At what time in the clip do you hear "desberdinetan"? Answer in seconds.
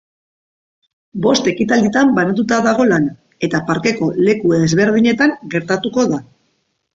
4.63-5.37